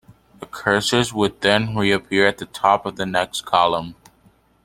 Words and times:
The 0.39 0.47
cursor 0.47 1.03
would 1.13 1.41
then 1.41 1.75
reappear 1.75 2.25
at 2.25 2.39
the 2.39 2.47
top 2.47 2.87
of 2.87 2.95
the 2.95 3.05
next 3.05 3.45
column. 3.45 3.93